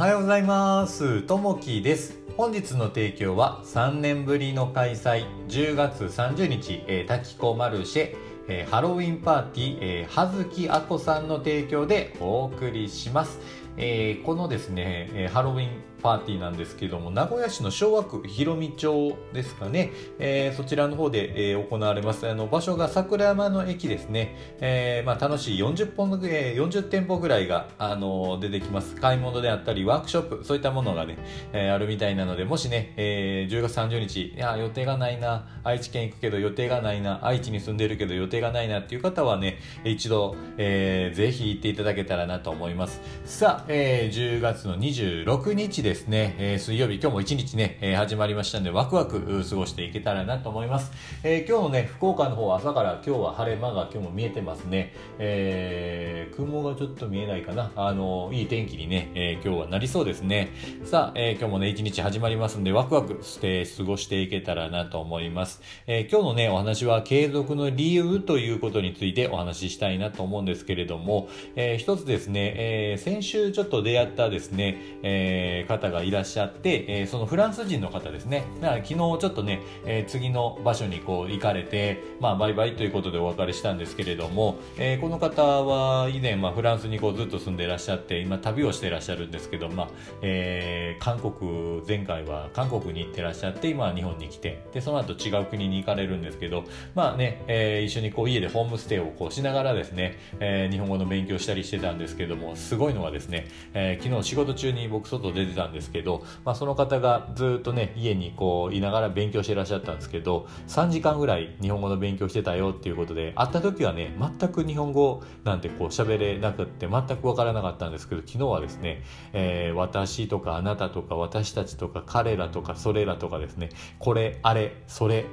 [0.00, 1.20] はようございます。
[1.20, 2.20] ともきです。
[2.34, 5.26] 本日の提供は3年ぶりの開催。
[5.48, 8.16] 10月30日、えー、滝子マルシェ、
[8.48, 13.40] えー、ハロウィンパーティー、えー、葉月あこさんの提供でお送りします、
[13.76, 15.68] えー、このですね、えー、ハロウィン
[16.00, 22.28] パーティーなんですけども、名古屋市の昭和区広見町ですかね、えー、そちらの方で、えー、行われます。
[22.28, 24.36] あの、場所が桜山の駅ですね。
[24.60, 28.94] えー、まあ、楽しい40本の、えー、40店舗ぐらいが、あの出てきます。
[28.96, 31.18] 買い物であったり、ワークショップ、そういったものがね、
[31.52, 43.00] えー、あるみたいなので、もしね、えー、10月30日、いや、予定がないな、愛知県行くけど予定がないな、愛知に住んでるけど予定がないなっていう方はね、一度、えー、ぜひ行っていただけたらなと思います。
[43.24, 50.92] さあ、えー、10月の26日ですですね、えー、水曜日、今日も一日ね、え、始まりましたんで、ワクワク過ごしていけたらなと思います。
[51.24, 54.94] えー、今日のね、福岡の方は朝から今日は晴れ間が今日も見えてますね。
[55.18, 57.72] えー、雲がちょっと見えないかな。
[57.74, 60.52] あの、いい天気にね、え、今日はなりそうですね。
[60.84, 65.60] さあ、え、今日もね、一日始まりますんで、ワクワクして過ごしていけたらなと思います。
[65.88, 78.44] え、今日のね、お話は継続の理由ということについてお話ししたいなと思うんですけれども、えー、一つですね、え、先週ちょっと出会ったですね、えー、方がいらっしゃって、えー、そのフランス人の方ですね。
[78.60, 89.88] だから昨日ちょっとね、えー、次の場所にこう行かれて、まあバイバイということでお別れしたんですけれども、えー、この方は以前、まあ、フランスにこうずっと住んでいらっしゃって、今旅をしていらっしゃるんですけど、まあ、
[90.22, 125.24] えー、韓国、前回は韓国に行ってらっしゃって、今は日本に来て、で、その後違う国に行かれるんですけど、まあね、えー、一緒にこう家でホームステイをこうしながらですね、えー、日本語の勉強したりしてたんですけども、すごいのはですね、えー、昨日仕事中に僕外出てたんんですけど、まあ、その方がずっとね家にこういながら勉強してらっしゃったんですけど3時間ぐらい日本語の勉強してたよっていうことで会った時はね全く日本語なんてこう喋れなくって全く分からなかったんですけど昨日はですね、えー、私とかあなたとか私たちとか彼らとかそれらとかですねこれあれそれ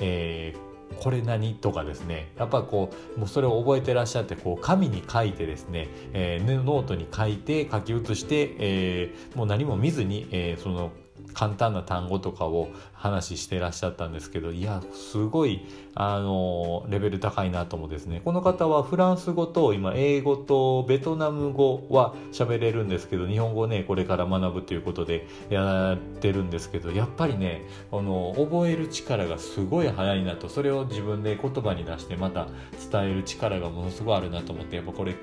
[0.00, 1.54] えーこれ何？
[1.54, 2.32] とかですね。
[2.36, 10.90] やっぱこうもうそれを覚えてらっしゃってこう紙に書いてですね、えー、ノートに書いて書き写して、えー、もう何も見ずに、えー、その
[11.34, 18.20] 簡単な単語とかを話してらっしゃったんですけどいやすごいあのレベル高いなと思ですね。
[18.24, 27.62] この方はフランス語と今英語とベトナム語は喋れるんですけど日本語ねこれから学ぶということでやってるんですけどやっぱりね
[27.92, 32.48] あの覚える力がすごい早いなとそれを自分で言葉に出してまた
[32.90, 35.14] 伝える力がものすごいあるなと思ってやっぱこれ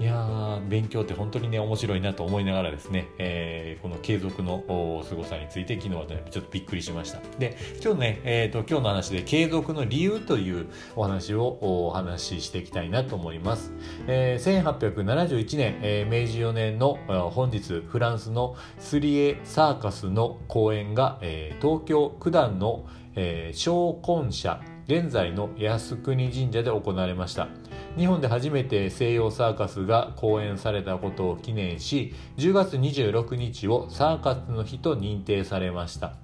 [0.00, 4.64] いやー勉強って本当にね面白いなと思いながらですね、えー、この継続の
[5.06, 7.18] 凄さについて昨日はねちょっとびっくりしました。
[7.38, 13.72] で今日ね、えーと、今日の話で継続の理由というお話をお話ししていきたいなと思います、
[14.06, 16.98] えー、1871年、えー、明治4年の
[17.34, 22.86] 本日フランスのスリエサーカスの公演が、えー、東京九段の、
[23.16, 27.48] えー、小根社現在の靖国神社で行われました。
[27.96, 36.14] 日本で初めて西洋サーカスが公演されたことを記念し10月26日をサーカスの日と認定されました。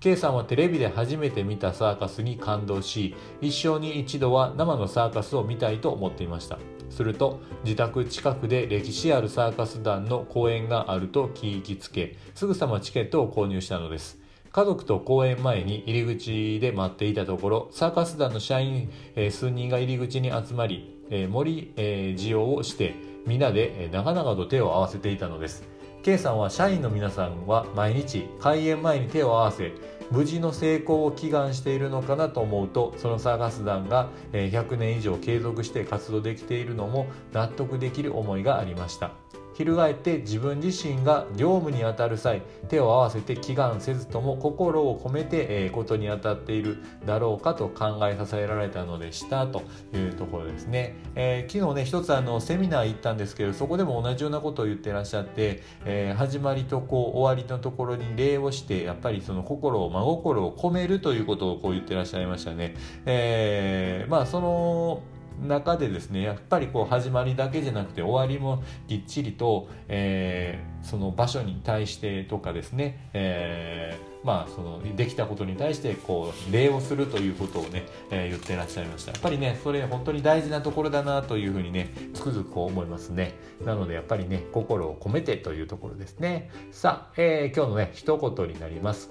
[0.00, 6.58] K さんはテレビで初めて見たサーカスに感動し一生に一度は生のサーカスを見たいと思っていました。
[6.90, 14.18] すると自宅近くで歴史あるサーカス団の公演があると聞きつけすぐさまチケットを購入したのです。
[14.50, 18.90] 家族と公演前に入り口で待っていたところサーカス団の社員、
[19.30, 22.94] 数人が入り口に集まりえー、森、えー、需要をして
[23.26, 25.62] 皆で長々と手を合わせていたのです。
[26.02, 29.72] K さんは社員の皆さんは毎日開演前に手を合わせ
[30.10, 39.21] 無事の成功を祈願しているのかなと思うとそのサーガス団が100年以上継続して活動できているのも納得できる思いがありました。
[39.54, 49.62] 翻って自分自身が業務に当たる際手を合わせて祈願せずとも心を込めて、えー、ことに当たっているだろうかと考えさせられたのでしたと
[49.94, 62.74] いうところですね、えー、昨日ね一つあのセミナー行ったんですけどそこでも同じようなことを言ってらっしゃって、えー、始まりとこう終わりのところに礼をしてやっぱりその心を真心を込めるということをこう言ってらっしゃいましたね、
[63.06, 65.02] えー、まあその
[65.42, 79.12] 中でですねやっぱりこう始まりだけじゃなくて終わりもきっちりと、えー、その場所に対してとかですね、えー、まあそのできたことに対してこう礼をするということをね、えー、言ってらっしゃいました。
[79.12, 83.34] やっぱりねそれ本当に大事なところだなというふうにねつくづく思いますね。
[83.64, 86.50] なのでやっぱりね心を込めてというところですね。
[86.70, 89.10] さあ、え、今日のね一言になります。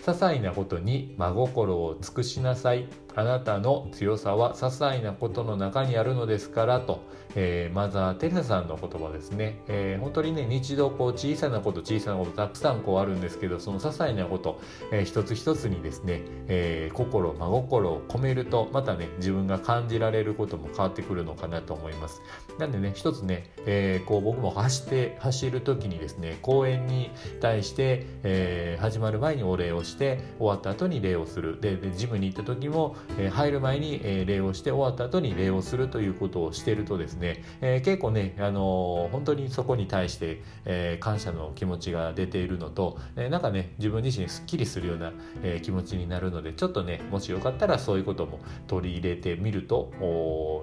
[0.00, 2.88] 些細なことに真心を尽くしなさい。
[3.14, 7.00] あなたの強さは些細なことの中にあるのですからと、
[7.34, 14.60] えー、マザー・テレサさんの言葉ですね、えー、本当にね日常こう小さなこと小さなことたくさんこうあるんですけどその些細なこと、
[14.92, 22.22] えー、一つ一つにですね、えー、心真心を込めるとまたね自分が感じられることも変わってくるのかなと思います。
[22.58, 27.10] なんでね一つね、えー、こう僕も走って走る時にですね公園に
[27.40, 31.60] 対して、えー、始まる前にお礼をして終わった後に礼をする。
[31.60, 45.12] ででジムに行った時もえ、入る前に、え、礼をして終わった後に礼をするということをしてるとですね、え、結構ね、あの本当にそこに対して、え感謝の気持ちが出ているのと、えなんかね自分自身すっきりするような、
[45.42, 49.92] え気持ちになるのでちょっとねもしよかったらそういうことも取り入れてみると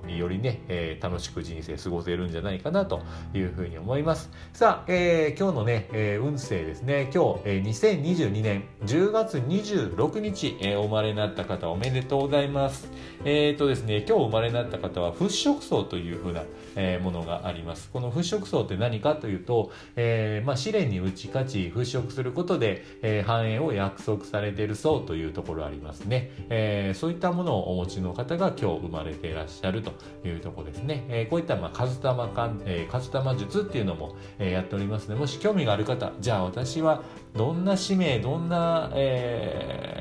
[0.08, 3.02] よりね、え楽しく人生過ごせるんじゃないかなと
[3.34, 4.30] いうふうに思います。
[4.54, 7.10] さあ、え今日のね、え運勢ですね。
[7.14, 12.90] 今日、え2022年10月26日、えお生まれになった方おめでとうございます。
[13.24, 16.44] えっ、ー、とですね、今日生まれになった方は払拭層というふうな、
[16.76, 17.90] えー、ものがあります。
[17.90, 26.32] この払拭層って何かというと、えー、まあ、試練に打ち勝ち、払拭することで、え繁栄を約束されている層というところありますね。
[26.50, 29.94] えそういったものをお持ちの方が今日生まれていらっしゃると
[30.28, 31.06] いうとこですね。
[31.08, 37.04] えこういった、まあ、数玉かん、え数玉術っていうのも、えやっておりますので、もし興味がある方、じゃあ私は
[37.38, 39.97] どんな使命、どんな、えー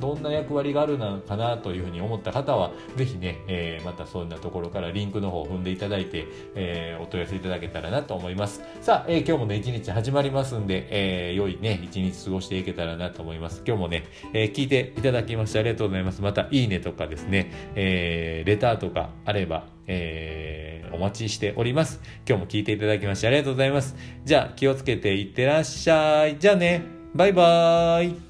[0.00, 8.62] どんな役割があるのかなというふうに思った方は、ぜひね、えー、またそんなところからリンクの方を踏んでいただいて、えー、お問い合わせいただけたらなと思います。
[8.80, 13.62] さあ、えー、今日もね、一日始まりますんで、えー、良いね、一日過ごしていけたらなと思います。
[13.66, 16.22] 今日もね、えー、聞いていただきましてありがとうございます。
[16.22, 22.00] また、いいねとかですね、えー、レターとかあれば、えー、お待ちしております。
[22.28, 23.96] 今日も聞いていただきましてありがとうございます。
[24.24, 26.36] じゃあ、気をつけていってらっしゃい。
[26.38, 26.82] じゃあね、
[27.14, 28.29] バイバーイ。